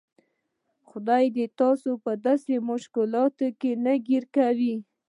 [0.89, 1.25] خدای
[1.61, 4.75] تاسو په داسې مشکلاتو کې نه ګیر کوي.